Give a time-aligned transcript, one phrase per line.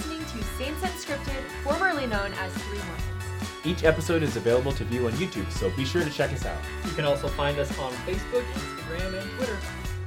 [0.00, 3.66] listening to Saints Unscripted, formerly known as Three Mormons.
[3.66, 6.56] Each episode is available to view on YouTube, so be sure to check us out.
[6.86, 9.58] You can also find us on Facebook, Instagram, and Twitter.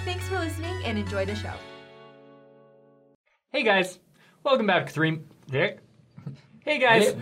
[0.04, 1.54] Thanks for listening and enjoy the show.
[3.52, 4.00] Hey guys,
[4.44, 5.20] welcome back to Three.
[5.48, 5.77] Dick.
[6.62, 7.14] Hey guys,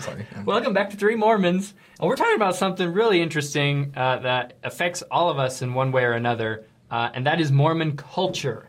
[0.00, 0.26] Sorry.
[0.44, 1.72] welcome back to Three Mormons.
[1.98, 5.92] And we're talking about something really interesting uh, that affects all of us in one
[5.92, 8.68] way or another, uh, and that is Mormon culture.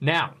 [0.00, 0.34] Now,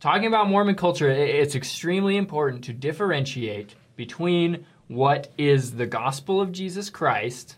[0.00, 6.52] talking about Mormon culture, it's extremely important to differentiate between what is the gospel of
[6.52, 7.56] Jesus Christ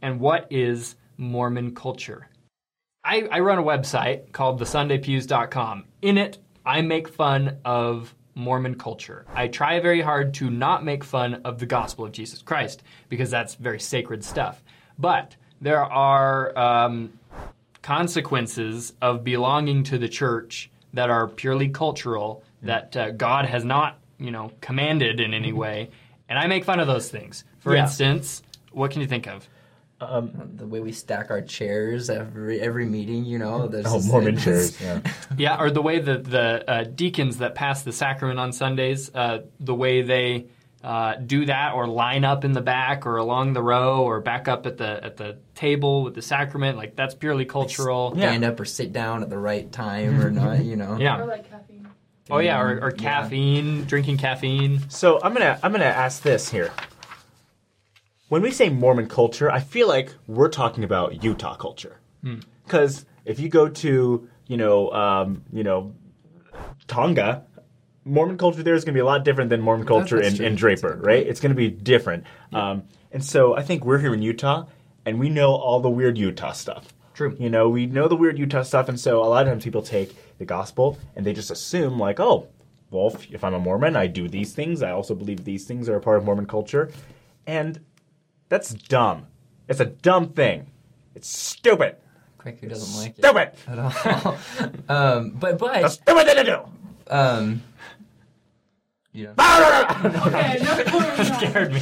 [0.00, 2.28] and what is Mormon culture.
[3.04, 5.84] I, I run a website called thesundaypews.com.
[6.02, 9.26] In it, I make fun of Mormon culture.
[9.34, 13.30] I try very hard to not make fun of the gospel of Jesus Christ because
[13.30, 14.62] that's very sacred stuff.
[14.98, 17.18] But there are um,
[17.82, 23.98] consequences of belonging to the church that are purely cultural that uh, God has not,
[24.18, 25.90] you know, commanded in any way,
[26.28, 27.44] and I make fun of those things.
[27.60, 27.82] For Yeah.
[27.82, 29.48] instance, what can you think of?
[30.00, 33.68] The way we stack our chairs every every meeting, you know.
[33.68, 34.80] There's Oh, this- Mormon chairs.
[34.80, 35.00] Yeah.
[35.36, 39.42] Yeah, or the way that the uh, deacons that pass the sacrament on Sundays, uh,
[39.60, 40.46] the way they
[40.82, 44.48] uh, do that, or line up in the back, or along the row, or back
[44.48, 48.12] up at the at the table with the sacrament, like that's purely cultural.
[48.16, 50.96] Stand up or sit down at the right time or not, you know.
[51.00, 51.22] Yeah.
[51.22, 51.88] like caffeine.
[52.30, 52.96] Oh yeah, or, or Yeah.
[53.02, 54.80] caffeine, drinking caffeine.
[54.88, 56.70] So I'm gonna I'm gonna ask this here.
[58.28, 61.98] When we say Mormon culture, I feel like we're talking about Utah culture.
[62.64, 65.94] Because if you go to you know um, you know
[66.86, 67.44] Tonga,
[68.04, 70.44] Mormon culture there is going to be a lot different than Mormon culture that's in,
[70.46, 71.24] in Draper, right?
[71.26, 72.24] It's going to be different.
[72.52, 74.64] Um, and so I think we're here in Utah,
[75.06, 76.92] and we know all the weird Utah stuff.
[77.14, 77.36] True.
[77.38, 79.82] You know, we know the weird Utah stuff, and so a lot of times people
[79.82, 82.48] take the gospel and they just assume like, oh,
[82.90, 84.82] well, if, I'm a Mormon, I do these things.
[84.82, 86.90] I also believe these things are a part of Mormon culture,
[87.46, 87.80] and
[88.48, 89.26] that's dumb.
[89.68, 90.66] It's a dumb thing.
[91.14, 91.96] It's stupid.
[92.38, 93.52] Kwaku doesn't like it Stupid.
[93.68, 94.38] at all.
[94.88, 96.60] um, but but stupid thing to do.
[97.14, 97.62] um,
[99.12, 99.44] you know.
[100.26, 101.80] Okay, no, Scared me.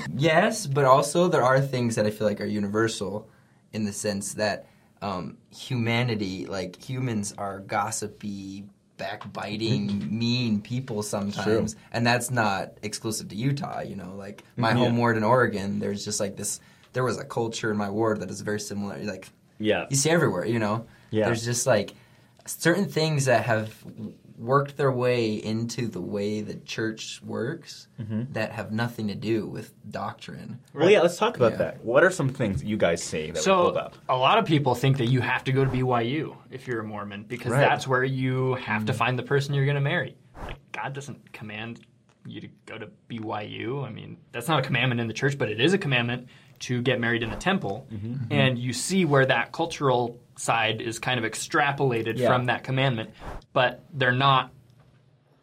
[0.16, 3.28] Yes, but also there are things that I feel like are universal
[3.72, 4.66] in the sense that
[5.02, 8.64] um, humanity, like humans, are gossipy,
[8.98, 13.80] backbiting, mean people sometimes, and that's not exclusive to Utah.
[13.80, 14.74] You know, like my Yeah.
[14.76, 16.60] home ward in Oregon, there's just like this.
[16.92, 18.98] There was a culture in my ward that is very similar.
[19.02, 19.28] Like
[19.58, 19.86] Yeah.
[19.88, 20.44] you see everywhere.
[20.44, 21.26] You know, Yeah.
[21.26, 21.94] there's just like
[22.46, 23.72] certain things that have
[24.40, 28.32] worked their way into the way the church works Mm-hmm.
[28.32, 30.58] that have nothing to do with doctrine.
[30.72, 31.02] Well, yeah.
[31.02, 31.58] Let's talk about Yeah.
[31.58, 31.84] that.
[31.84, 33.94] What are some things that you guys see that would So hold up?
[34.08, 36.84] a lot of people think that you have to go to BYU if you're a
[36.84, 37.60] Mormon because Right.
[37.60, 40.16] that's where you have to find the person you're going to marry.
[40.46, 41.80] Like God doesn't command
[42.26, 43.84] you to go to BYU.
[43.84, 46.26] I mean, that's not a commandment in the church, but it is a commandment
[46.60, 47.86] to get married in the temple.
[48.30, 52.28] And you see where that cultural side is kind of extrapolated Yeah.
[52.28, 53.10] from that commandment,
[53.52, 54.50] but they're not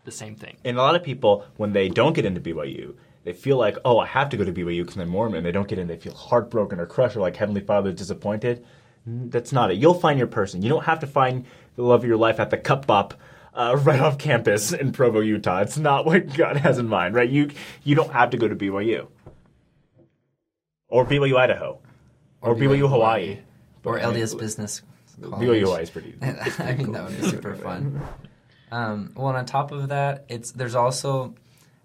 [0.06, 0.58] the same thing.
[0.66, 4.00] And a lot of people, when they don't get into BYU, they feel like, oh,
[4.00, 5.44] I have to go to BYU because I'm Mormon.
[5.44, 8.66] They don't get in, they feel heartbroken or crushed or like Heavenly Father is disappointed.
[9.06, 9.78] That's not it.
[9.78, 10.62] You'll find your person.
[10.62, 13.14] You don't have to find the love of your life at the Cupbop
[13.54, 15.60] uh, right off campus in Provo, Utah.
[15.62, 17.30] It's not what God has in mind, right?
[17.30, 17.52] You
[17.84, 19.08] you don't have to go to BYU
[20.88, 21.80] or BYU Idaho
[22.42, 23.40] or, BYU, Hawaii.
[23.88, 24.82] Or But, I mean, LDS Business.
[25.20, 26.16] BYU Hawaii is pretty.
[26.22, 28.02] I mean, that would be super fun.
[28.72, 31.34] Um, well, and on top of that, it's there's also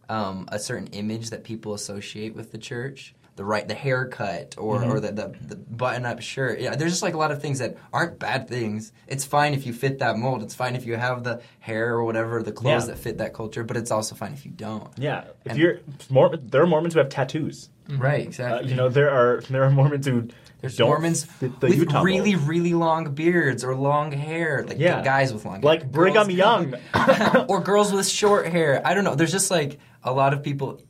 [0.08, 3.14] um, a certain image that people associate with the church.
[3.34, 4.90] The right, the haircut, or, Mm-hmm.
[4.90, 6.60] or the, the, the button-up shirt.
[6.60, 8.92] Yeah, there's just like a lot of things that aren't bad things.
[9.06, 10.42] It's fine if you fit that mold.
[10.42, 12.94] It's fine if you have the hair or whatever, the clothes Yeah.
[12.94, 13.64] that fit that culture.
[13.64, 14.88] But it's also fine if you don't.
[14.98, 15.78] Yeah, if And- you're
[16.10, 17.70] Mormon, there are Mormons who have tattoos.
[17.88, 18.70] Right, Uh, exactly.
[18.70, 20.28] you know, there are there are Mormons who
[20.60, 25.02] There's don't Mormons with Utah really, really long beards or long hair, like Yeah.
[25.02, 25.62] guys with long hair.
[25.62, 26.74] like Brigham Young.
[27.48, 28.80] or girls with short hair.
[28.84, 29.14] I don't know.
[29.14, 30.80] There's just like a lot of people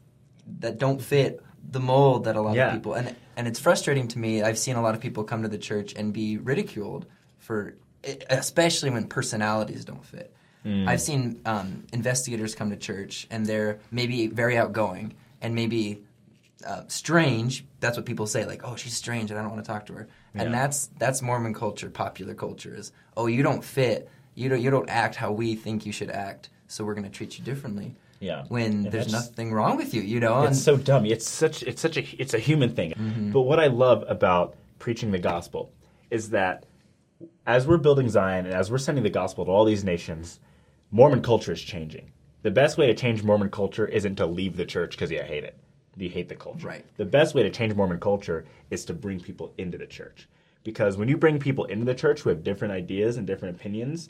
[0.58, 1.40] that don't fit
[1.72, 2.68] the mold that a lot Yeah.
[2.68, 4.42] of people and and it's frustrating to me.
[4.42, 7.06] I've seen a lot of people come to the church and be ridiculed
[7.38, 7.74] for
[8.30, 10.34] especially when personalities don't fit.
[10.66, 10.86] Mm.
[10.88, 16.02] I've seen um, investigators come to church and they're maybe very outgoing and maybe
[16.66, 17.64] uh, strange.
[17.80, 19.94] That's what people say, like, "Oh, she's strange, and I don't want to talk to
[19.94, 24.60] her." And that's that's Mormon culture, popular culture is, "Oh, you don't fit, you don't
[24.62, 27.44] you don't act how we think you should act, so we're going to treat you
[27.44, 28.44] differently." Yeah.
[28.48, 30.42] When And there's nothing wrong with you, you know.
[30.42, 31.04] It's and so dumb.
[31.04, 32.92] It's such it's such a it's a human thing.
[32.92, 33.32] Mm-hmm.
[33.32, 35.72] But what I love about preaching the gospel
[36.10, 36.64] is that
[37.46, 40.38] as we're building Zion and as we're sending the gospel to all these nations,
[40.92, 42.12] Mormon culture is changing.
[42.42, 45.44] The best way to change Mormon culture isn't to leave the church because you hate
[45.44, 45.56] it.
[45.96, 46.66] You hate the culture.
[46.66, 46.84] Right.
[46.96, 50.28] The best way to change Mormon culture is to bring people into the church.
[50.64, 54.08] Because when you bring people into the church who have different ideas and different opinions,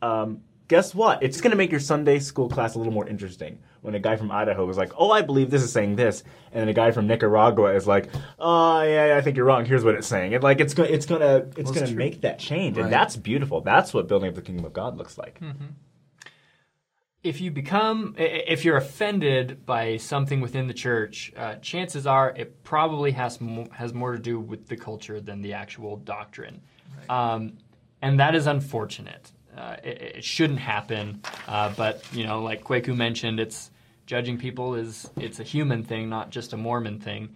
[0.00, 1.22] um, guess what?
[1.22, 3.58] It's going to make your Sunday school class a little more interesting.
[3.80, 6.22] When a guy from Idaho was like, "Oh, I believe this is saying this,"
[6.52, 9.64] and then a guy from Nicaragua is like, "Oh, yeah, I think you're wrong.
[9.64, 11.94] Here's what it's saying." And like, it's going, it's going to, it's Well, going to
[11.94, 12.84] make that change, Right.
[12.84, 13.60] and that's beautiful.
[13.60, 15.40] That's what building up the kingdom of God looks like.
[17.22, 22.62] if you become if you're offended by something within the church uh, chances are it
[22.62, 26.60] probably has mo- has more to do with the culture than the actual doctrine
[27.08, 27.54] um,
[28.02, 32.96] and that is unfortunate uh, it, it shouldn't happen uh, but you know like Kwaku
[32.96, 33.70] mentioned it's
[34.06, 37.34] judging people is it's a human thing not just a mormon thing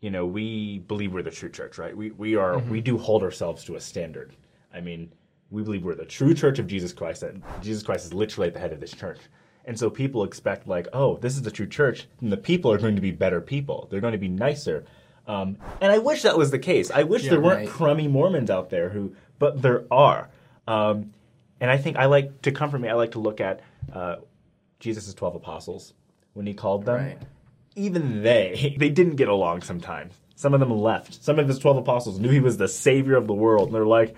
[0.00, 1.94] you know, we believe we're the true church, right?
[1.94, 4.34] We we are we do hold ourselves to a standard.
[4.72, 5.12] I mean,
[5.50, 7.20] we believe we're the true church of Jesus Christ.
[7.20, 9.18] That Jesus Christ is literally at the head of this church.
[9.66, 12.78] And so people expect like, oh, this is the true church, and the people are
[12.78, 13.88] going to be better people.
[13.90, 14.84] They're going to be nicer.
[15.26, 16.90] Um, and I wish that was the case.
[16.90, 17.68] I wish Yeah, there weren't right.
[17.68, 20.30] crummy Mormons out there who, but there are.
[20.66, 21.12] Um,
[21.60, 22.88] and I think I like to comfort me.
[22.88, 23.60] I like to look at
[23.92, 24.16] uh,
[24.78, 25.92] Jesus' twelve apostles
[26.34, 27.18] when he called them Right.
[27.76, 30.14] even they they didn't get along sometimes.
[30.36, 31.22] Some of them left.
[31.22, 33.84] Some of his twelve apostles knew he was the savior of the world, and they're
[33.84, 34.14] like,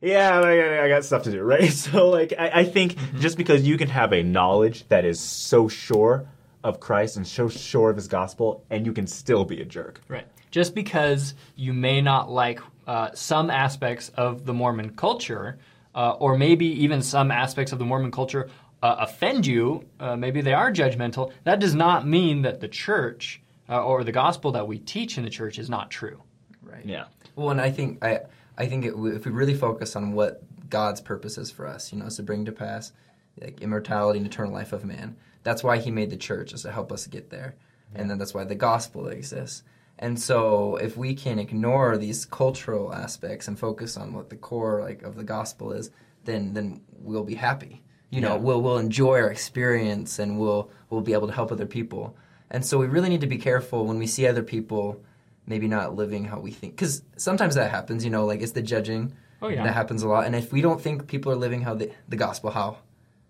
[0.00, 1.70] "Yeah, I, I got stuff to do." Right?
[1.72, 5.66] So, like, I, I think just because you can have a knowledge that is so
[5.68, 6.26] sure
[6.62, 10.00] of Christ and so sure of His gospel, and you can still be a jerk.
[10.08, 10.26] Right.
[10.52, 15.58] Just because you may not like uh, some aspects of the Mormon culture,
[15.94, 18.48] uh, or maybe even some aspects of the Mormon culture
[18.82, 23.40] uh, offend you, uh, maybe they are judgmental, that does not mean that the church
[23.68, 26.22] uh, or the gospel that we teach in the church is not true.
[26.62, 26.84] Right.
[26.84, 27.04] Yeah.
[27.36, 28.20] Well, and I think I
[28.58, 31.98] I think it, if we really focus on what God's purpose is for us, you
[31.98, 32.92] know, is to bring to pass
[33.40, 35.16] like immortality and eternal life of man.
[35.42, 37.54] That's why He made the church is to help us get there,
[37.94, 39.62] and then that's why the gospel exists.
[39.98, 44.80] And so, if we can ignore these cultural aspects and focus on what the core
[44.82, 45.90] like of the gospel is,
[46.24, 47.82] then then we'll be happy.
[48.10, 48.40] You know, Yeah.
[48.40, 52.16] we'll we'll enjoy our experience and we'll we'll be able to help other people.
[52.50, 55.00] And so we really need to be careful when we see other people
[55.46, 58.04] maybe not living how we think because sometimes that happens.
[58.04, 59.12] You know, like it's the judging.
[59.40, 59.64] Oh, yeah.
[59.64, 60.24] that happens a lot.
[60.26, 62.78] And if we don't think people are living how the the gospel how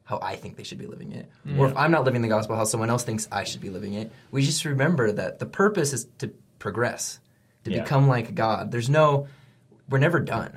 [0.04, 1.26] how I think they should be living it,
[1.58, 3.94] or if I'm not living the gospel how someone else thinks I should be living
[3.94, 6.30] it, we just remember that the purpose is to
[6.62, 7.18] progress,
[7.64, 7.82] to Yeah.
[7.82, 8.70] become like God.
[8.70, 9.26] There's no,
[9.90, 10.52] we're never done.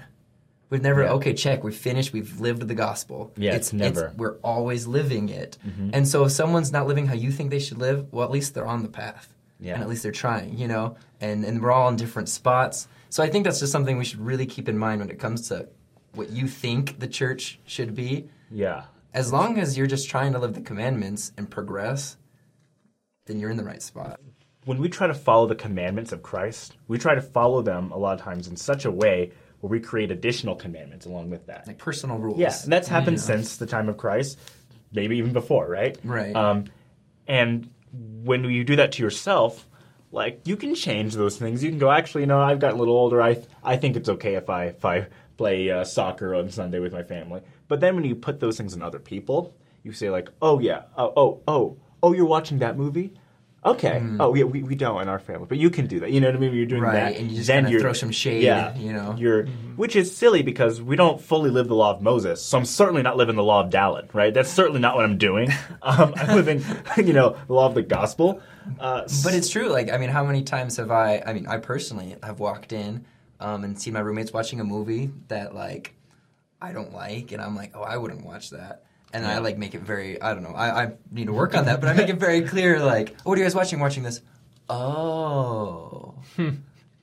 [0.69, 1.13] We've never Yeah.
[1.17, 4.11] okay check we've finished we've lived the gospel Yeah, it's never.
[4.17, 5.89] we're always living it Mm-hmm.
[5.93, 8.53] and so if someone's not living how you think they should live well at least
[8.53, 9.27] they're on the path
[9.59, 9.73] Yeah.
[9.75, 13.23] and at least they're trying you know and and we're all in different spots so
[13.23, 15.69] i think that's just something we should really keep in mind when it comes to
[16.17, 18.85] what you think the church should be Yeah.
[19.13, 22.17] as long as you're just trying to live the commandments and progress
[23.27, 24.19] then you're in the right spot
[24.65, 27.97] when we try to follow the commandments of Christ, we try to follow them a
[27.97, 29.31] lot of times in such a way
[29.61, 31.65] where we create additional commandments along with that.
[31.67, 34.39] like personal rules Yeah, and that's happened since the time of Christ,
[34.91, 35.97] maybe even before, right?
[36.03, 36.35] Right.
[36.35, 36.65] Um,
[37.27, 39.67] and when you do that to yourself,
[40.11, 41.63] like you can change those things.
[41.63, 43.21] You can go, actually, you know, I've gotten a little older.
[43.21, 45.07] I I think it's okay if I if I
[45.37, 47.41] play uh, soccer on Sunday with my family.
[47.67, 50.83] But then when you put those things on other people, you say like, oh yeah,
[50.97, 53.13] oh oh oh oh, you're watching that movie.
[53.65, 53.99] Okay.
[54.19, 56.11] Oh yeah, we, we don't in our family, but you can do that.
[56.11, 56.53] You know what I mean?
[56.53, 59.15] You're doing Right, that, and you just then you're, throw some shade, Yeah, you know?
[59.17, 59.45] you're
[59.75, 62.43] which is silly because we don't fully live the law of Moses.
[62.43, 64.31] So I'm certainly not living the law of Dallin, right?
[64.33, 65.51] That's certainly not what I'm doing.
[65.81, 66.63] Um, I'm living,
[66.97, 68.41] you know, the law of the gospel.
[68.79, 69.67] Uh, But it's true.
[69.69, 71.21] Like, I mean, how many times have I?
[71.23, 73.05] I mean, I personally have walked in
[73.39, 75.93] um, and seen my roommates watching a movie that like
[76.59, 78.83] I don't like, and I'm like, oh, I wouldn't watch that.
[79.15, 80.21] And I like make it very.
[80.21, 80.53] I don't know.
[80.53, 82.79] I, I need to work on that, but I make it very clear.
[82.83, 83.79] Like, oh, what are you guys watching?
[83.79, 84.21] Watching this?
[84.69, 86.15] Oh.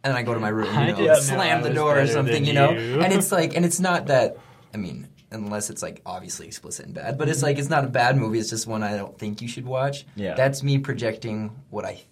[0.05, 2.45] And I go to my room, you know, didn't know slam the door or something,
[2.45, 2.71] you know.
[2.71, 4.37] And it's like, and it's not that.
[4.75, 7.87] I mean, unless it's like obviously explicit and bad, but it's like it's not a
[7.87, 8.41] bad movie.
[8.41, 10.05] It's just one I don't think you should watch.
[10.17, 10.35] Yeah.
[10.35, 12.03] That's me projecting what I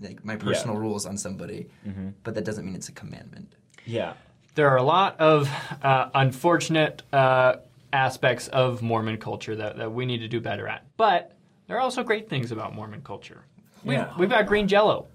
[0.00, 1.68] like my personal rules on somebody,
[2.24, 3.54] but that doesn't mean it's a commandment.
[3.86, 4.14] yeah,
[4.56, 5.48] There are a lot of
[5.84, 7.58] uh, unfortunate uh,
[7.94, 10.84] aspects of Mormon culture that, that we need to do better at.
[10.96, 11.32] But
[11.66, 13.44] there are also great things about Mormon culture.
[13.84, 14.12] We've, Yeah.
[14.18, 15.06] we've got green jello.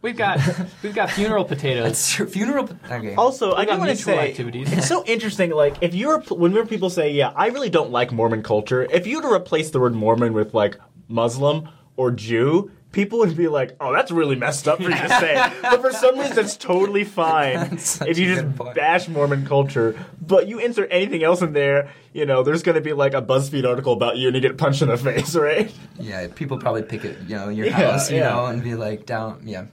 [0.00, 0.38] We've got
[0.82, 1.90] we've got funeral potatoes.
[1.90, 2.68] It's funeral.
[2.88, 3.16] Okay.
[3.16, 4.72] Also, I got do want to mutual say activities.
[4.72, 5.50] it's so interesting.
[5.50, 9.16] Like, if you're whenever people say, "Yeah, I really don't like Mormon culture," if you
[9.16, 10.76] were to replace the word Mormon with like
[11.08, 15.08] Muslim or Jew, people would be like, "Oh, that's really messed up for you to
[15.08, 18.74] say," but for some reason, it's totally fine That's if you just point.
[18.74, 19.94] bash Mormon culture.
[20.20, 23.22] But you insert anything else in there, you know, there's going to be like a
[23.22, 25.72] BuzzFeed article about you, and you get punched in the face, right?
[25.98, 28.30] Yeah, people probably pick it, you know, your Yeah, house, you yeah.
[28.30, 29.42] know, and be like down.
[29.44, 29.66] Yeah,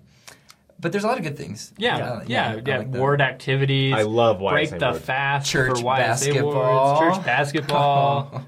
[0.80, 1.74] but there's a lot of good things.
[1.78, 2.74] Yeah, Uh, yeah, yeah.
[2.76, 3.00] I like that.
[3.00, 3.94] ward activities.
[3.94, 5.02] I love YSA break the ward.
[5.02, 6.54] fast Church for YSA basketball.
[6.54, 8.46] wards, church basketball.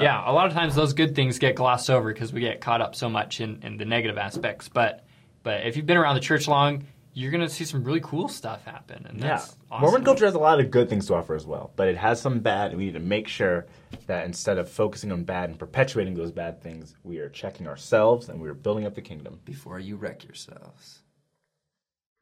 [0.00, 2.80] Yeah, a lot of times those good things get glossed over because we get caught
[2.80, 4.68] up so much in, in the negative aspects.
[4.68, 5.04] But
[5.42, 8.64] but if you've been around the church long, you're gonna see some really cool stuff
[8.64, 9.28] happen, and Yeah.
[9.28, 9.82] that's awesome.
[9.82, 12.20] Mormon culture has a lot of good things to offer as well, but it has
[12.20, 13.66] some bad, and we need to make sure
[14.06, 18.28] that instead of focusing on bad and perpetuating those bad things, we are checking ourselves
[18.28, 19.40] and we are building up the kingdom.
[19.44, 21.00] Before you wreck yourselves.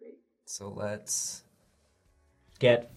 [0.00, 0.14] Great.
[0.46, 1.42] So let's.
[2.58, 2.90] Get.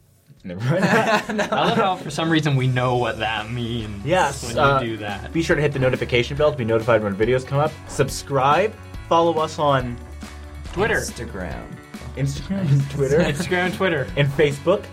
[0.43, 0.83] Never mind.
[1.41, 4.05] I love how for some reason we know what that means.
[4.05, 5.33] Yes, when you uh, do that.
[5.33, 7.71] Be sure to hit the notification bell to be notified when videos come up.
[7.87, 8.73] Subscribe.
[9.09, 9.97] Follow us on
[10.71, 11.65] Twitter, Instagram.
[12.15, 14.07] Instagram, Twitter, Instagram, Twitter.
[14.17, 14.85] and Facebook.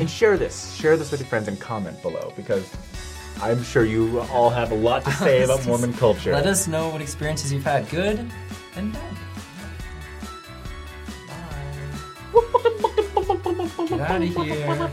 [0.00, 0.74] And share this.
[0.74, 2.70] Share this with your friends and comment below because
[3.42, 6.32] I'm sure you all have a lot to say about Mormon culture.
[6.32, 8.30] Let us know what experiences you've had, good
[8.76, 9.16] and bad.
[14.06, 14.90] Out of here.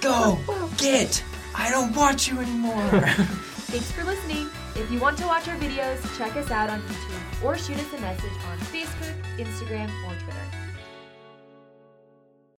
[0.00, 0.38] Go!
[0.76, 1.22] Get!
[1.54, 2.82] I don't want you anymore!
[3.68, 4.48] Thanks for listening.
[4.74, 7.92] If you want to watch our videos, check us out on YouTube or shoot us
[7.94, 10.65] a message on Facebook, Instagram, or Twitter.